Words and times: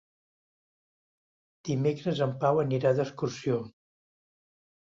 Dimecres 1.69 2.21
en 2.29 2.33
Pau 2.45 2.65
anirà 2.65 2.95
d'excursió. 3.01 3.63